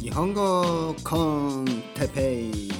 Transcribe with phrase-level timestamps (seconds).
[0.00, 1.16] 日本語コ
[1.62, 2.70] ンテペイ。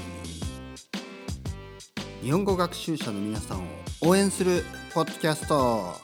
[2.22, 3.68] 日本語学習者の皆さんを
[4.00, 4.64] 応援する
[4.94, 5.94] ポッドキャスト。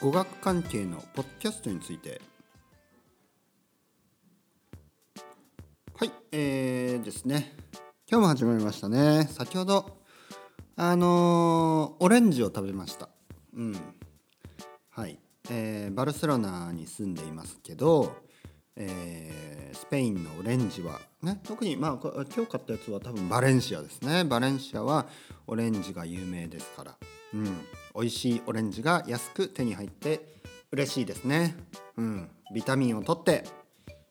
[0.00, 2.20] 語学関係のポッドキャストについて。
[5.96, 7.54] はいえー、ですね。
[8.10, 9.28] 今日も始まりましたね。
[9.30, 9.98] 先ほど
[10.76, 13.08] あのー、オレンジを食べました。
[13.54, 13.76] うん。
[14.90, 15.18] はい。
[15.50, 18.16] えー、バルセロナに住んでいますけど、
[18.76, 24.24] えー、スペインのオレンジは、ね、特に、まあ、今日買ったやつは多分バレンシアですね。
[24.24, 25.06] バレンシアは
[25.46, 26.96] オレンジが有名ですから、
[27.34, 27.44] うん、
[27.94, 30.36] 美味しいオレンジが安く手に入って
[30.70, 31.56] 嬉しいですね、
[31.96, 33.44] うん、ビタミンを取って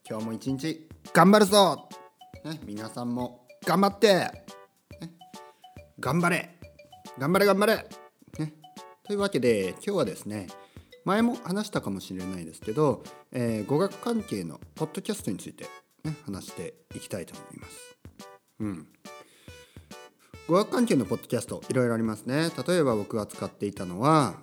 [0.10, 1.88] 今日も一日頑張るぞ、
[2.44, 4.46] ね、皆さんも頑張って、ね、
[6.00, 6.58] 頑張れ。
[7.18, 7.76] 頑張れ頑張れ、
[8.38, 8.54] ね、
[9.04, 10.48] というわけで今日はですね
[11.08, 15.64] 前も話したかもしれないですけど、えー、語学関係のポッドキャストについて、
[16.04, 17.98] ね、話していきたいと思います。
[18.60, 18.88] うん、
[20.50, 22.50] 語学関係のポッドキャストいろいろありますね。
[22.68, 24.36] 例えば僕が使っていたのは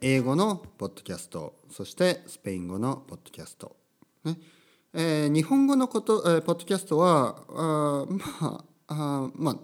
[0.00, 3.76] 英語のポッドキャストそしてスペイン語のポッドキャスト。
[4.24, 4.38] ね
[4.94, 9.56] えー、日本語のこと、えー、ポッドキャストはあまああまあ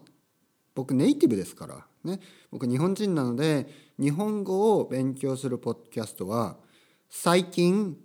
[0.76, 3.66] 僕ネイティブですからね僕日本人なので
[3.98, 6.56] 日本語を勉強するポッドキャストは
[7.08, 7.96] 最近、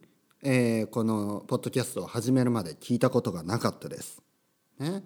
[0.43, 4.21] えー、このポッドキャストを始めるまで聞いたことがなかったです。
[4.77, 5.03] ね、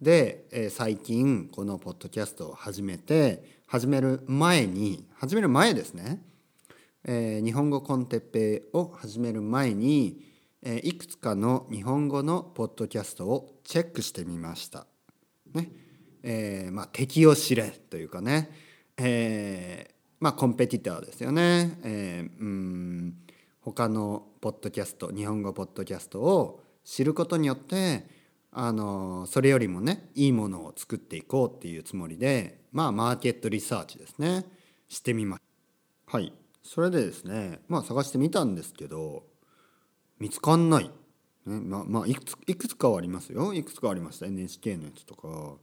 [0.00, 6.22] で、えー、最近このポッドキャストを始めて始める前に始める前ですね、
[7.04, 10.22] えー、日本語コンテッペイを始める前に、
[10.62, 14.86] えいくつかの日本語のポッドキャストをチェックしてみました。
[15.54, 15.85] ね
[16.28, 18.50] えー、まあ敵を知れというかね、
[18.96, 21.78] えー、まあコンペティターですよね。
[21.84, 23.14] えー、うん。
[23.60, 28.06] 他のポッドキャスト日本語ポッドキャストを知ることによって
[28.52, 34.44] あのそれよりもねいいものを作っていこうっていうつもりでまあマーケットリサーチですね。
[34.88, 35.40] してみま
[36.06, 36.32] はい。
[36.62, 39.24] それでですねまあ探してみたんですけど
[40.20, 40.90] 見つかんない、ね、
[41.46, 43.52] ままあいくついくつかはありますよ。
[43.52, 44.26] いくつかありました。
[44.26, 45.56] NHK のやつとか。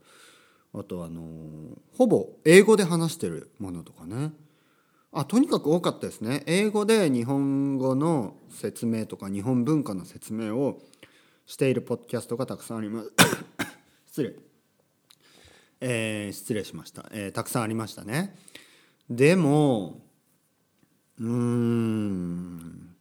[0.74, 1.22] あとあの
[1.96, 4.32] ほぼ英語で話してるものとかね。
[5.12, 6.42] あとにかく多かったですね。
[6.46, 10.82] 英語で日本語の説明とか日本文化の説明を
[11.46, 13.12] しているポッドキャストがたくさんあります。
[14.06, 14.34] 失礼、
[15.80, 18.36] えー、失礼しました、えー、たくさんありましたね。
[19.08, 20.00] でも
[21.20, 22.96] うーん。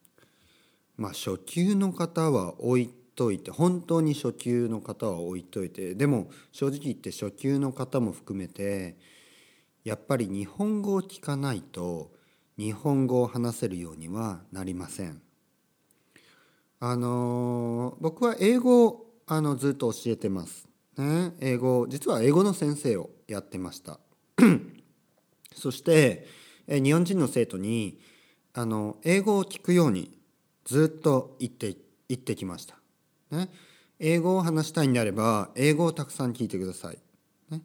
[0.97, 8.96] まあ初級の方は置いといて本当に初級の方は置いといてでも正直言って初級の方も含めて
[9.84, 12.12] やっぱり日本語を聞かないと
[12.57, 15.22] 日本語を話せるようにはなりません。
[16.79, 20.68] あの僕は英語をあのずっと教えてます。
[20.97, 24.00] ね、英語実は英語の先生をやってました。
[25.56, 26.28] そして
[26.68, 28.00] え日本人の生徒に
[28.53, 30.18] あの英語を聞くように
[30.66, 31.75] ずっと言って
[32.07, 32.82] 言ってきました。
[33.33, 33.49] ね、
[33.99, 36.97] 英語を話したいんであれば英語をたくさん聞いてください。
[37.49, 37.61] ね。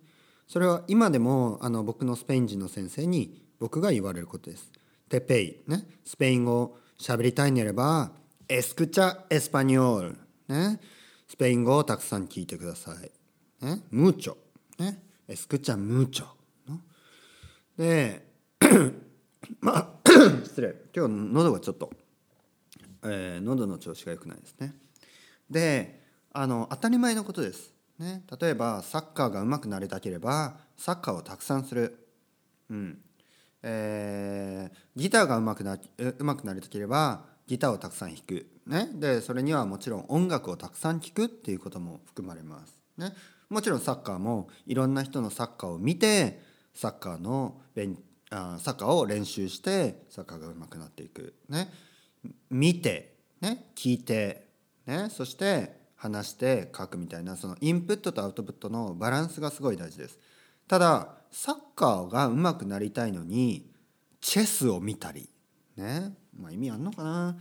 [0.46, 4.72] それは今でもあの僕のスペイン人の先生に僕が言われることです。
[5.08, 8.12] テペイ、ね、スペイン語を喋りたいんであれば、
[8.48, 10.80] escucha español、ね、
[11.28, 13.64] スペイン語をたくさん聞いてください。
[13.64, 14.36] ね、 mucho、
[14.78, 16.26] ね、エスクチャ・ムーチョ。
[17.78, 18.26] で、
[19.60, 19.94] まあ、
[20.44, 21.92] 失礼、今日喉がちょっと、
[23.04, 24.74] えー、喉の調子が良くないですね。
[25.50, 27.72] で、あの、当たり前のことです。
[27.98, 32.06] ね、例えばサッカーが上手くなりたければサッカーをたくさんする、
[32.70, 32.98] うん。
[33.62, 43.12] えー、ギターが上手くな上手くなりたければギターをたくさん弾く、ね、でそれにはもちろん音楽をたくさん聴くっていうことも含まれます、ね、
[43.48, 46.41] もちろんサッカーもいろんな人のサッカーを見て
[46.72, 47.98] サッカーの勉
[48.31, 51.69] あサッカーを練習してサッカーが上手くなっていく、ね、
[52.50, 54.47] 見て、ね、聞いて、
[54.88, 60.19] ね、そして話して書くみたいなそのインプットとアウトプットのバランスがすごい大事です。
[60.67, 63.70] ただサッカーが上手くなりたいのに
[64.23, 65.29] チェスを見たり
[65.76, 66.14] ね。
[66.40, 67.37] まあ意味あんのかな。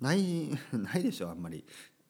[0.00, 1.64] ない ないでしょあんまり、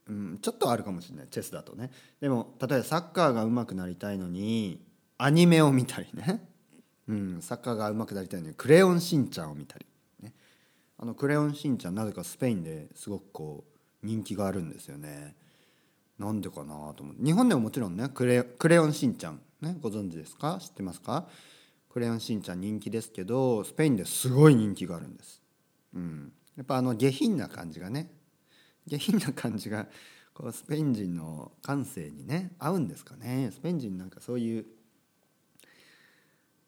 [0.08, 1.92] うん、ちょっとあるかもしれないチェスだとね。
[2.20, 4.84] でも例えばサッカーが上手くなりたいのに
[5.16, 6.44] アニメを見たりね、
[7.06, 9.86] うん、サッカーが上手くなりたいのにクレヨンしんちゃんを見たり、
[10.20, 10.34] ね、
[10.98, 13.71] あのクレヨンしんちゃんなぜかスペインですごくこう
[14.02, 15.36] 人気があるんですよね。
[16.18, 20.58] なんでかなと思って日本でももちろんねクレクレヨンしんちゃん、ね、ご存知ですか？
[20.60, 21.26] 知ってますか？
[21.88, 25.42] クレヨンしんちゃん人気ですけどスペインですごい人気があるんです、
[25.94, 28.10] うん、やっぱあの下品な感じがね
[28.86, 29.86] 下品な感じが
[30.32, 33.50] こうスペイン人の感性にね合うんですかね？
[33.52, 34.66] スペイン人なんかそういう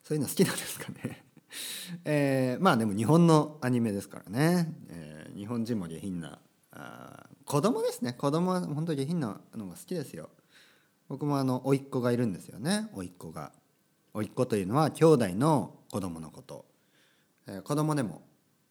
[0.02, 1.24] そういうの好きなんですかね？
[2.04, 6.40] えー、まあでも日本のアニメですからね、えー、日本人も下品な
[6.76, 8.12] あ子供ですね。
[8.12, 10.28] 子供は本当に下品なのが好きですよ。
[11.08, 12.88] 僕もあの甥っ子がいるんですよね。
[12.94, 13.52] 甥っ子が。
[14.12, 16.64] 甥っ子というのは兄弟の子供のこと、
[17.48, 18.22] えー、子供でも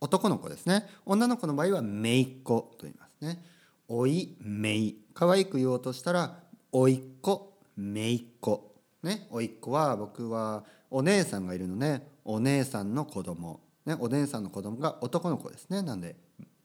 [0.01, 0.85] 男の子ですね。
[1.05, 3.43] 女の子の場合は姪っ子と言いますね。
[3.87, 4.95] 甥い姪。
[5.13, 6.39] 可愛く言おうとしたら
[6.71, 8.75] 甥っ子姪っ子。
[9.03, 13.61] ね甥っ子は僕はお姉さんがいるのでお姉さんの子供。
[13.85, 15.81] ねお姉さんの子供が男の子ですね。
[15.81, 16.15] なんで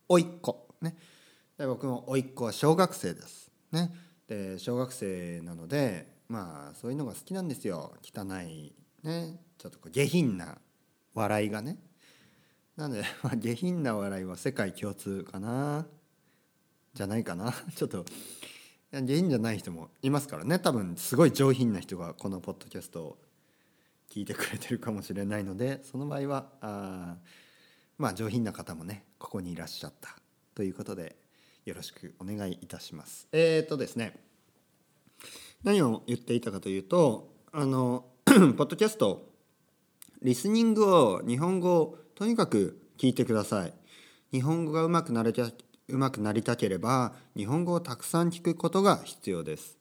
[0.09, 0.67] 甥っ子。
[0.81, 0.97] ね。
[1.59, 3.51] で僕も甥っ子は小学生です。
[3.73, 3.93] ね。
[4.29, 7.93] で小学生なのでまあそういうのが好きなんですよ。
[8.03, 8.73] 汚い
[9.03, 9.41] ね。
[9.59, 10.59] ちょっとこう下品な
[11.15, 11.77] 笑いがね。
[12.77, 15.85] なので、 まあ、下品な笑いは世界共通かな。
[16.95, 17.53] じゃないかな。
[17.75, 18.05] ちょっと
[18.93, 20.61] 下品じゃない人もいますからね。
[20.61, 23.19] 多分すごい上品な人がこのポッドキャストを
[24.11, 27.17] 聞いてくれてるかもしれないのでその場合はあ
[27.99, 30.17] まあ上品な方もねここにいらっしゃった
[30.55, 31.17] ということで
[31.69, 33.29] よろしくお願いいたします。
[33.31, 34.19] えっ、ー、とですね
[35.63, 39.29] 何を言っていたかというとあの ポッドキャスト
[40.23, 43.75] リスニングを日本語をとにかく聞いてください。
[44.33, 45.53] 日本語がうまくなれたう
[45.99, 49.77] まくなりたければ日本語をたくさん聞くことが必要です。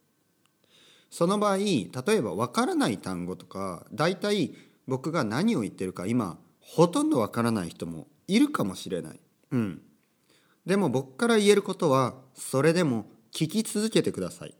[1.10, 4.54] その場合例えばわからない単語とか大体
[4.88, 9.20] 僕が何を言ってるか今ほとんどわからない人もいるかもしれない。
[9.52, 9.82] うん。
[10.68, 14.54] でも僕から言えることはそれでも聞き続けてください。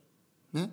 [0.54, 0.72] ね。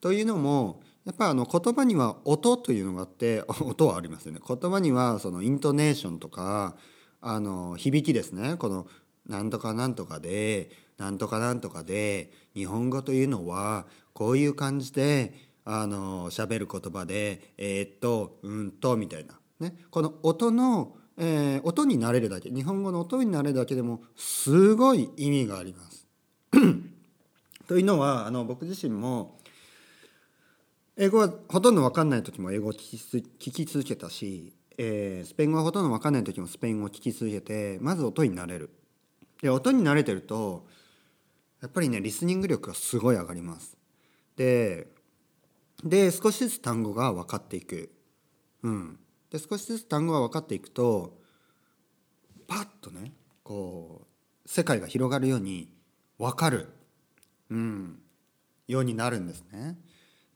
[0.00, 4.40] というのもやっぱあの言葉には音というのがあって 音はありますよね。
[4.46, 6.76] 言葉にはそのイントネーションとか
[7.20, 8.56] あの響きですね。
[8.56, 8.86] この
[9.26, 15.34] なんとかなんとかでなんとかなんとかで日本語というのはこういう感じで
[15.66, 26.06] あの喋る言葉でえー、っとうんとみたいな、ね、この音の、えー、音になれるだけ日本語の音になれるだけでもすごい意味があります。
[27.68, 29.38] というのはあの僕自身も
[30.96, 38.70] 英語はほとんど分かんない時も英語を聞き続けたし、えー、スペイン語はほとんど分かんない時もスペイン語を聞き続けてまず音になれる。
[39.42, 40.66] で音に慣れてると
[41.60, 43.76] やっぱりねリスニング力がすごい上がります。
[44.36, 44.86] で
[45.84, 47.90] で少しずつ単語が分かっていく。
[48.62, 48.98] うん、
[49.30, 51.18] で少しずつ単語が分かっていくと
[52.48, 53.12] パッとね
[53.42, 55.72] こう世界が広がるように
[56.18, 56.68] 分かる、
[57.50, 58.00] うん、
[58.66, 59.78] ようになるんですね。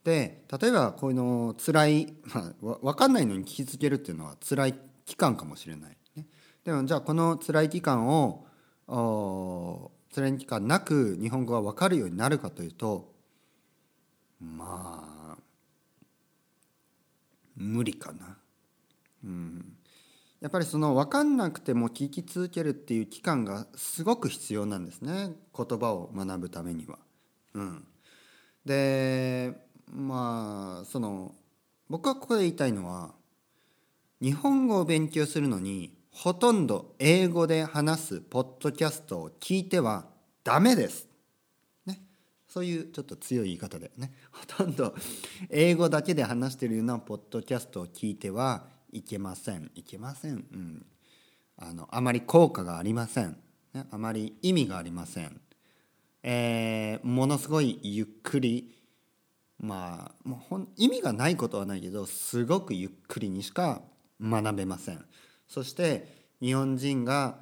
[0.04, 4.74] で例えばこういうの辛い、まあ、分かんないのに聞きつけるっていうのは辛い
[5.06, 5.96] 期間かもしれない。
[6.14, 6.26] ね、
[6.64, 8.46] でもじゃあこの辛い期間を
[10.14, 13.12] 辛い期間なく日本語が分かるようになるかというと
[14.40, 15.38] まあ
[17.56, 18.36] 無理かな。
[19.24, 19.76] うん、
[20.40, 25.30] やっぱりその分かんなくても聞き続けるっていう期間がすごく必要なんですね。
[25.56, 26.98] 言葉を学ぶためには。
[27.54, 27.86] うん、
[28.64, 29.54] で
[29.90, 31.34] まあその
[31.88, 33.14] 僕はここで言いたいのは
[34.20, 40.06] 日本語を勉強するのにほとんど英語で話すポッドキャストを聞いては
[40.44, 41.08] ダメです。
[41.86, 42.02] ね、
[42.48, 44.12] そういうちょっと強い言い方でね。
[44.30, 44.94] ほとんど
[45.48, 49.70] 英語だけで話してるようなポッドキャストを聞いてはいけません。
[49.74, 50.86] いけません、うん、
[51.58, 53.36] あのあまり効果がありません、
[53.74, 55.40] ね、あまり意味がありません、
[56.22, 58.72] えー、ものすごいゆっくり。
[59.60, 63.82] まあもうほん意味がないことはないけどすごくゆっくりにしか
[64.20, 65.04] 学べません。
[65.48, 67.38] そして日本人が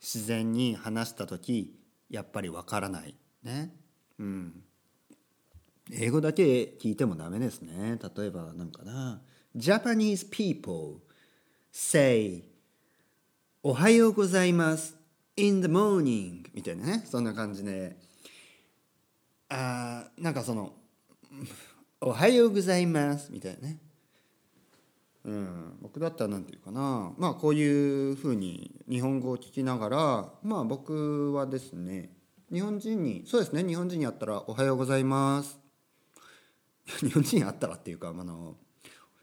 [0.00, 1.78] 自然に話した時
[2.10, 3.14] やっぱりわからない。
[3.42, 3.74] ね。
[4.18, 4.62] うん。
[5.92, 7.98] 英語だけ聞いてもダメですね。
[8.16, 9.20] 例えばなんかな。
[9.56, 11.00] Japanese people
[11.70, 12.42] say
[13.62, 14.96] おはようございます
[15.36, 16.44] in the morning.
[16.54, 17.04] みたいなね。
[17.06, 17.96] そんな感じで。
[19.48, 20.72] あなんかその
[22.00, 23.78] おはようございますみたいなね。
[25.24, 27.12] うん、僕だったら何て言うかな。
[27.16, 32.10] まあこういうふうに日本語を聞きながらまあ僕はですね
[32.52, 33.62] 日本人にそうですね。
[33.64, 35.58] 日本人に会ったら「おはようございます」
[37.00, 38.56] 日本人に会ったらっていうかあの「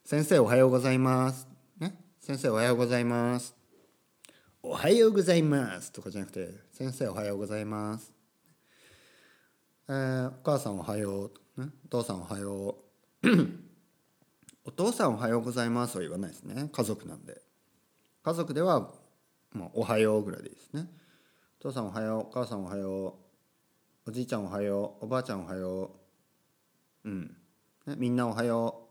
[0.09, 1.47] 先生おはようございます」
[1.77, 3.55] ね「先生おはようございます」
[4.63, 8.11] 「おはようございます」とかじゃなくて「先生おはようございます」
[9.87, 11.25] えー、お母さんおはよ
[11.57, 12.75] う、ね、お父さんおはよ
[13.21, 13.29] う。
[14.65, 16.69] お父さんおはようございますは言わないですね。
[16.73, 17.43] 家族なんで。
[18.23, 18.91] 家族では、
[19.51, 20.89] まあ、おはようぐらいでいいですね。
[21.59, 22.19] お父さんおはよう。
[22.21, 23.19] お母さんおはよ
[24.07, 24.09] う。
[24.09, 25.05] おじいちゃんおはよう。
[25.05, 25.99] おばあちゃんおはよ
[27.03, 27.09] う。
[27.09, 27.37] うん、
[27.85, 28.88] ね、みんなおはよう。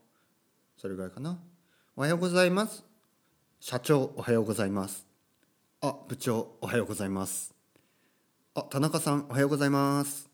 [0.78, 1.36] それぐらいかな。
[1.96, 2.84] おはようございます。
[3.58, 5.04] 社長おはようございます。
[5.80, 7.52] あ部長おはようございます。
[8.54, 10.30] あ田中さんおはようございます。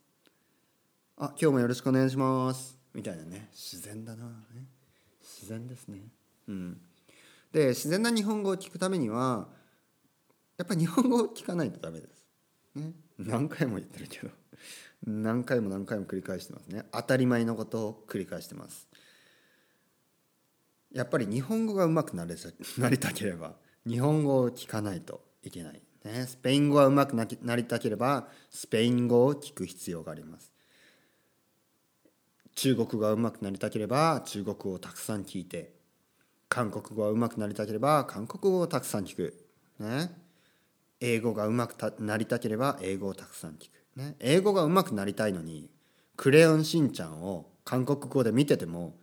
[1.16, 2.76] あ今日もよろしくお願いします。
[2.92, 3.48] みたいなね。
[3.52, 4.66] 自然だな、ね、
[5.22, 6.00] 自然ですね。
[6.46, 6.78] うん。
[7.50, 9.48] で自然な日本語を聞くためには
[10.58, 12.26] やっぱり日本語を聞かないとダメです、
[12.74, 14.28] ね、何回も言ってるけど。
[15.06, 16.84] 何回も何回も繰り返してますね。
[16.92, 18.88] 当たり前のことを繰り返してます。
[20.94, 22.36] やっぱり日本語がうまくなれ
[22.78, 30.52] なりたければ日本語を聞かないといけない、ね、スペイン語がうまくなりたければスペイン語を聞く必要があります。
[32.54, 35.74] 中国語がうまくなりたければ中国語をたくさん聞いて
[36.48, 39.44] 韓国語がうまくなりたければ韓国語をたくさん聞く、
[39.80, 40.12] ね、
[41.00, 45.68] 英語がうまくなりたければ英語をたくさん聞く、ね、英語がうまくなりたいのに
[46.16, 48.96] 「クレヨンしんちゃん」を韓国語で見てても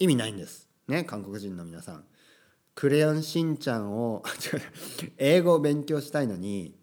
[0.00, 0.71] 意味ないんです。
[0.88, 2.04] ね韓国人の皆さん。
[2.74, 4.22] クレヨンしんちゃんを
[5.18, 6.74] 英語を勉強したいのに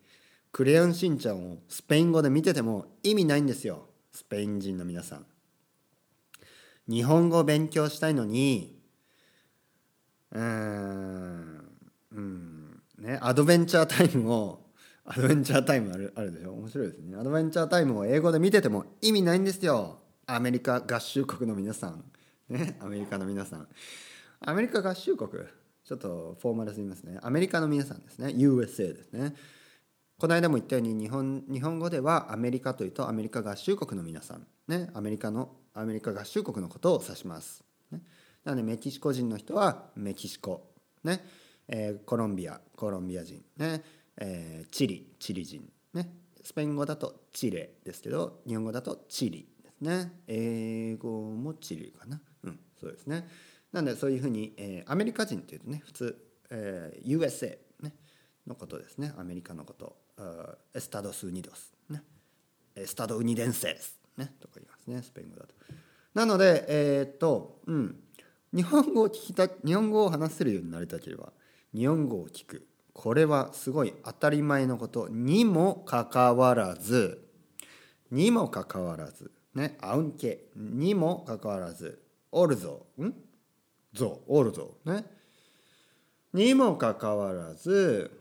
[0.52, 3.90] クレヨンしんちゃんをスペイン語で見てても意味ないんですよ。
[4.12, 5.26] スペイン人の皆さん。
[6.88, 8.80] 日本語を勉強したいのに
[10.32, 11.72] うん
[12.12, 14.66] うんねアドベンチャータイムを
[15.06, 16.54] アドベンチャータイムあるあるでしょ？
[16.54, 17.18] 面白いですね。
[17.18, 20.00] アドベンチャータイムを英語で見てても意味ないんですよ。
[20.28, 22.04] アメリカ合衆国の皆さん。
[22.50, 23.68] ねアメリカの皆さん。
[24.42, 25.30] アメリカ合衆国？
[25.84, 27.18] ちょっとフォーマルすぎますね。
[27.22, 28.28] アメリカの皆さんですね。
[28.28, 29.34] USA ですね。
[30.20, 34.46] この間も言ったように日本日本語ではアメリカというとアメリカ合衆国の皆さん。
[34.68, 38.02] ねアメリカのアメリカ合衆国のことを指します、ね、
[38.44, 40.70] なのでメキシコ人の人はメキシコ、
[41.04, 41.24] ね。
[41.68, 43.82] えー、コロンビアコロンビア人、ね。
[44.18, 46.12] えー、チリチリ人、ね、
[46.44, 50.12] スペイン語だとチレですけど日本語だとチリですね。
[50.28, 52.20] 英語もチリかな。
[52.80, 53.28] そうですね。
[53.72, 56.18] なのでそういうふうに、えー、アメリカ人っていうとね普通、
[56.50, 57.94] えー、USA、ね、
[58.48, 59.14] のことですね。
[59.18, 59.98] アメリカのこと。
[60.74, 62.04] エスタドス・ウニドス、ね、
[62.76, 65.54] エスタド・ウニデンセス、ね、とか言いますねスペイン語だと。
[66.14, 68.00] なのでえー、っとうん。
[68.52, 71.32] 日本語を聞きた日本語を話せるようになりたければ
[71.74, 72.68] 日本語を聞く。
[72.94, 75.08] これはすごい当たり前のこと。
[75.08, 77.30] にもかかわらず
[78.12, 79.78] にもかかわらずね。
[79.82, 83.14] アウンケにもかかわらずオルゾん？
[83.94, 85.04] ゾオルゾね。
[86.34, 88.12] にもかかわらず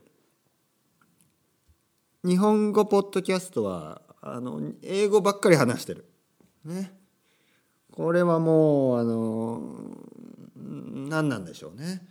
[2.23, 6.09] 日本語ポッドキャストはあの英語ばっかり話してる。
[6.65, 6.91] ね。
[7.91, 9.61] これはもうあの
[10.55, 12.01] 何なんでしょうね。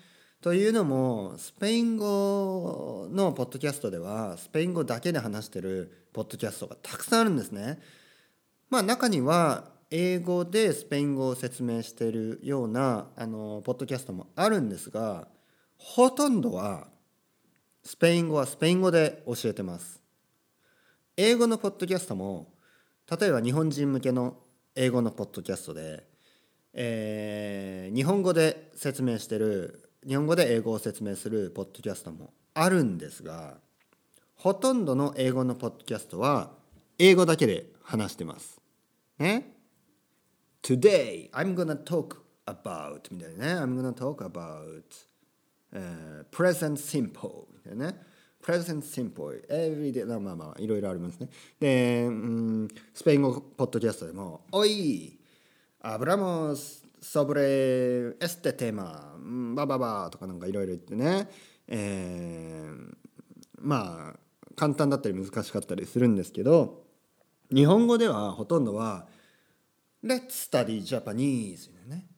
[0.40, 7.80] というのもスペイン語のポッドキャストではスペイン語だけで話してるポッドキャストがたくさんあるんですね。
[8.70, 15.28] まあ中には英語でスペイン語を説明しているようなあのポッドキャストもあるんですが
[15.78, 16.88] ほとんどは
[17.82, 20.02] スペイン語はスペイン語で教えてます。
[21.16, 22.52] 英語のポッドキャストも
[23.10, 24.36] 例えば日本人向けの
[24.74, 26.04] 英語のポッドキャストで、
[26.74, 33.56] えー、日本語で説明してる日本語で英語を説明するポッドキャストもあるんですが
[34.36, 36.50] ほとんどの英語のポッドキャストは
[36.98, 38.60] 英語だけで話してます。
[39.18, 39.57] ね？
[40.62, 43.60] Today I'm gonna talk about みたいなね。
[43.60, 44.82] I'm gonna talk about、
[45.72, 48.00] uh, present simple みたいなね。
[48.42, 51.28] Present simple everyday まあまあまあいろいろありますね。
[51.60, 55.18] で、うん、スペイン語ポッドキャストでも「おい
[55.80, 59.16] アブラモスソブレエステテーマ
[59.54, 61.28] バババ」とかなんかいろいろ言ってね、
[61.66, 62.94] えー、
[63.58, 64.18] まあ
[64.54, 66.84] 簡単だったり難しかったりするんですけど
[67.52, 69.08] 日本語ではほとんどは
[70.02, 72.08] 「Let's study Japanese」ね。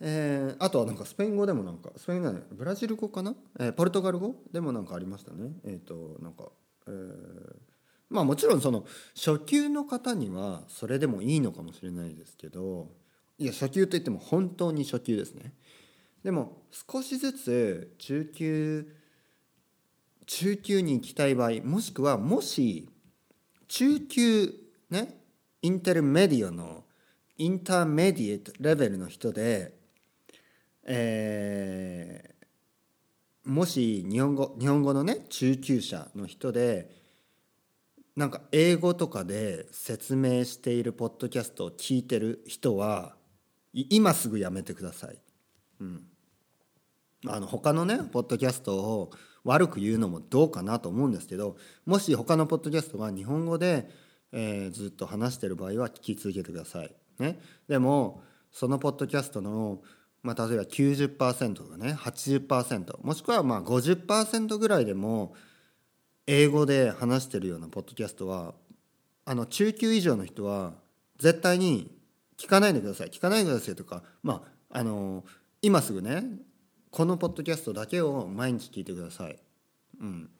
[0.00, 5.52] えー、あとはなんかスペイン語でもなんかスペイン語ブラジル語かな、えー、ポルトガル語でもなんかありましたね。
[5.64, 6.50] えっ、ー、となんか、
[6.86, 7.56] えー、
[8.10, 12.90] まあもちろんその初級の方にはそれでもいいのかもしれないですけど
[13.38, 15.54] いや初級といっても本当に初級ですね。
[16.22, 18.92] でも少しずつ中級
[20.26, 22.90] 中級に行きたい場合もしくはもし
[23.68, 24.52] 中級
[24.90, 25.25] ね
[25.66, 26.84] インテルメディアの
[27.38, 29.74] インターメディエットレベルの人で
[30.88, 36.88] えー、もし日本語日本語のね中級者の人で
[38.14, 43.16] なんか英語とかで説明しているポッドキャストを聞いてる人は
[43.72, 45.18] 今すぐやめてください。
[45.80, 46.04] うん、
[47.26, 49.10] あの他のねポッドキャストを
[49.42, 53.90] 悪く言うのもどうかなと思うんですけどもし他のポッドキャストが日本語で、
[54.32, 56.94] えー、ずっと話してる場合は聞き続けてください。
[57.18, 59.82] ね、でもそのポッドキャストの、
[60.22, 65.34] まあ、例えば90%とかね80%もしくはまあ50%ぐらいでも
[66.26, 68.54] 英語で話してるようなポッドキャストは
[69.24, 70.74] あの中級以上の人は
[71.18, 71.90] 絶対に
[72.36, 75.24] 聞かないでください聞かないでくださいとかまああの
[75.62, 76.24] 今すぐね
[76.90, 79.38] このポッドキャストだけを毎日聞いてください。
[80.00, 80.30] うん、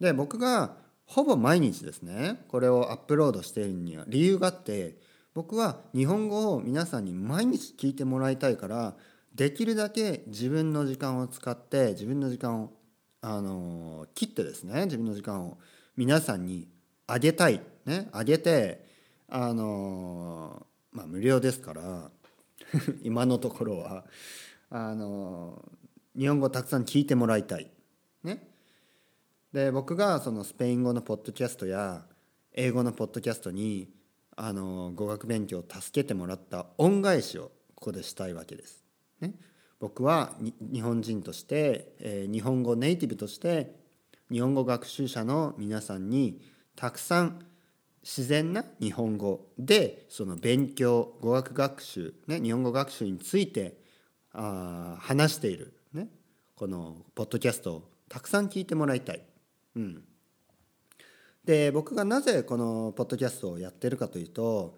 [0.00, 0.76] で僕が
[1.08, 4.96] ほぼ毎日ですねこれをアップロードしているには理由があって
[5.34, 8.94] 僕は日本語を皆さんに毎日聞いてもらいたいから
[9.34, 12.72] できるだけ自分の時間を使って自分の時間を
[13.22, 15.58] あの切ってですね自分の時間を
[15.96, 16.68] 皆さんに
[17.06, 18.84] あげたいねあげて
[19.30, 22.10] あのまあ無料ですから
[23.02, 24.04] 今のところは
[24.68, 25.64] あの
[26.18, 27.70] 日本語をたくさん聞いてもらいたい。
[29.52, 32.04] で僕がそのスペイン語のポッドキャストや
[32.52, 33.88] 英語のポッドキャストに
[34.36, 38.84] あの語学勉強を助けてもらった恩返しをここでしたいわけです。
[39.20, 39.34] ね、
[39.80, 43.74] 僕は日本人として、えー、日本語ネイティブとして
[44.30, 46.42] 日本語学習者の皆さんに
[46.76, 47.40] たくさん
[48.02, 53.78] 自然な日本語でその勉強語学学習、ね、日本語学習について
[54.32, 56.08] あ話している、ね、
[56.54, 59.22] このポッドキャストをたくさん聞いてもらいたい。
[59.76, 60.04] うん、
[61.44, 64.76] で僕がなぜこのポッドキャストをやってるかというと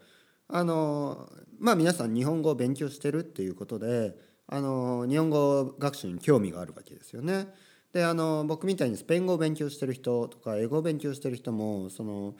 [0.49, 1.29] あの
[1.59, 4.15] まあ皆さん日本語を勉強してるっていうことで
[4.47, 7.47] あの日本語学習に興味があるわけですよね。
[7.93, 12.35] であの僕みたいにスペイン語を勉強してる人とか英語を勉強してる人もその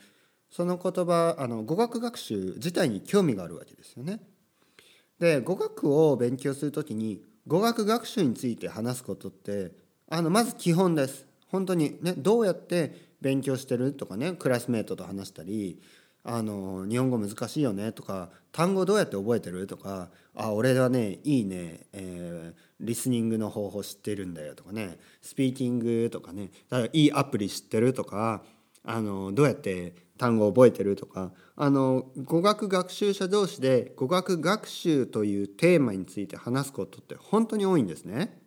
[0.49, 4.19] その言葉あの語学学習自体に興味があるわけですよね。
[5.19, 9.71] で語学を勉強する時に語学学習について話すことって
[10.09, 11.30] あのまず基本です。
[11.51, 13.93] 本当にねどうやって勉強してる？
[13.93, 15.81] とかねクラスメートと話したり
[16.23, 17.91] あの日本語難しいよね？
[17.91, 19.67] とか単語どうやって覚えてる？
[19.67, 27.93] とかあ俺はねいいね、えー、リスニングの方法知ってるんだよとかねスピーキングとかねだからいいアプリ知ってる？
[27.93, 28.43] とか
[28.83, 30.95] あのどうやって単語覚えてる？
[30.95, 38.39] とかあの語学学習者同士で語学学習というテーマについて話すことって本当に多いんですね。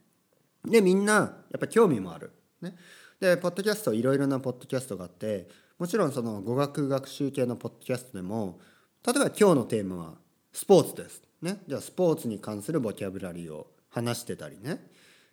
[0.64, 2.32] でみんなやっぱ興味もある。
[2.64, 2.76] ね、
[3.20, 5.48] でポッドキャストいろいろなポッドキャストがあって
[5.78, 8.58] もちろんその語学学習系のポッドキャストでも
[9.06, 10.14] 例えば今日のテーマは
[10.52, 11.22] スポーツです。
[11.42, 14.78] ね、じゃあスポーツに関するボキャブラリーを話してたりね、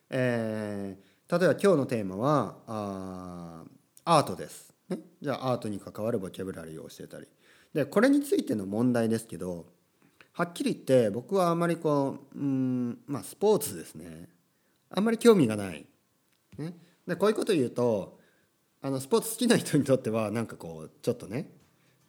[0.10, 3.64] えー、例えば今日のテーマはあ
[4.04, 7.28] アートです、ね、じゃあアートに関わるボキャブラリーを教えたり。
[7.74, 9.68] でこれについての問題ですけど
[10.34, 14.28] はっきり言って僕はあまりこううんまあスポーツですね。
[14.90, 15.86] あんまり興味がない。
[16.58, 16.74] ね、
[17.08, 18.20] でこういうこと言うと
[18.82, 21.50] あのスポーツ好きな人にとってはなんかこうちょっとね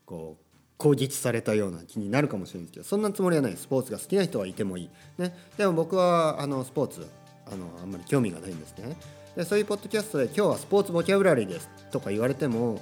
[0.07, 0.44] こう
[0.78, 3.57] 攻撃されたような気になるかもしれないですけどそんなつもりはない。
[3.57, 7.07] スポーツが好きな人はいてもいい、ね、でも僕はあのスポーツ
[7.46, 8.96] あのあんまり興味がないんですね。
[9.37, 12.81] でそういうポッドキャストで「今日はスポーツボキャブラリーです」とか言われても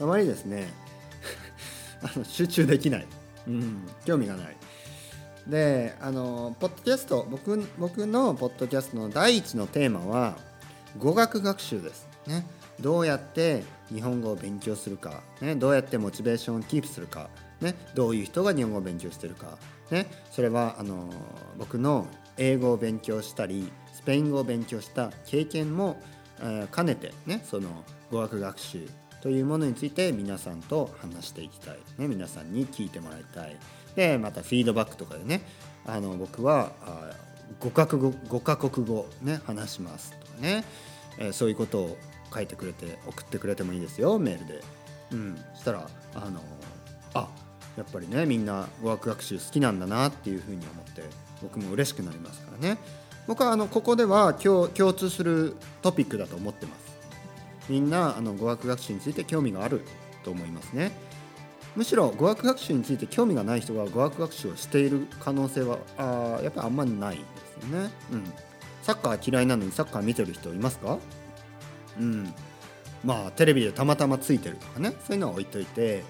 [0.00, 0.72] あまりですね
[2.02, 3.06] あの集中できない、
[3.48, 4.56] うん、興味がない。
[5.46, 10.36] であのポッドキャスト僕僕のポッドキャストの第一のテーマは
[10.98, 12.08] 語学学習です。
[12.26, 12.46] ね。
[12.80, 17.28] どうやって日本語を勉強するか、ね、どうやってモチベーションをキープするか、
[17.60, 19.58] ね、どういう人が日本語を勉強してるか、
[19.90, 21.08] ね、それはあの
[21.58, 22.06] 僕の
[22.38, 26.00] 英語を勉強したりスペイン語を勉強した経験も、
[26.40, 28.88] えー、兼ねて、ね、その語学学習
[29.20, 33.56] というものについて皆さんと話していきたい、ね、皆さんに聞いてもらいたい。
[33.94, 35.42] でまたフィードバックとかでね。
[35.84, 36.70] あの僕は
[37.60, 40.21] 5カ国語 ,5 カ国語、ね、話します。
[40.40, 40.64] ね、
[41.18, 41.98] えー、そういうことを
[42.32, 44.62] 書いてくれて送ってくれてもいいですよメールで。
[45.12, 46.40] うん、したらあの
[47.12, 47.28] あ
[47.76, 51.02] やっぱりねみんな語学学習好きなんだなっていうふうに思って
[51.42, 52.78] 僕も嬉しくなりますからね。
[53.26, 56.92] 僕はあのここでは共共通するトピックだと思ってます。
[57.68, 59.82] みんなあの語学学習について興味がある
[60.24, 60.90] と思いますね。
[61.76, 67.22] むしろ語学学習について興味がない人が語学学習をしている可能性はあやっぱりあんまりないで
[67.60, 68.32] すよね、うん、
[68.82, 70.98] サッカー嫌いなのにサッカー見てる人いますか？
[71.98, 72.34] うん。
[73.04, 74.90] まあテレビでたまたまついてるとかね。
[75.06, 76.02] そういうのは置いといて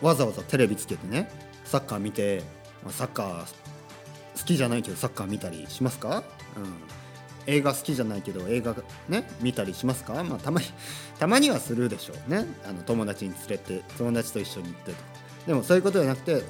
[0.00, 1.28] わざわざテレビつけてね
[1.64, 2.42] サッカー見て、
[2.84, 3.40] まあ、サッカー
[4.38, 6.22] 好きじゃないけどサッカー見たりしますか、
[6.56, 8.74] うん、映画好きじゃないけど映画
[9.08, 10.66] ね見たりしますか、まあ、たまに
[11.18, 12.46] たまにはするでしょうね。
[12.64, 15.02] あの友達に連れて友達と一緒に行ってとか。
[15.46, 16.42] でもそういうことじゃなくて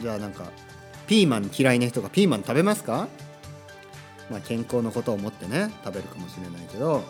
[0.00, 0.44] じゃあなんか
[1.06, 3.08] ピーマン嫌いな人がピーマン食べますか？
[4.30, 7.02] まあ健康のことを思ってね食べるかもしれないけど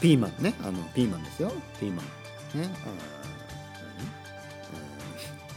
[0.00, 0.54] ピーマンね。
[0.62, 1.52] あのピーマンですよ。
[1.78, 2.02] ピーマ
[2.54, 2.60] ン。
[2.60, 2.68] ね。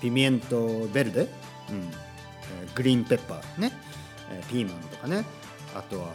[0.02, 0.42] ピミエン。
[0.42, 1.22] トベルデ、
[1.70, 1.90] うん
[2.76, 3.06] グリーン。
[3.06, 3.72] ペッパーね、
[4.50, 4.82] ピーマン。
[4.90, 5.24] とかね
[5.74, 6.08] あとは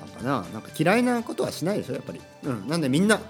[0.00, 3.20] なんかななんか嫌いなことはしないでしょやっぱり、うん、なんでみんなあ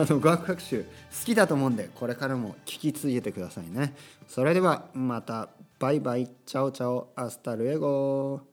[0.00, 0.88] の語学学習好
[1.24, 3.94] きだと思うんでこれからも聞き続けてくださいね
[4.28, 8.51] それではまたバイバイチャオチャオアスタルエゴ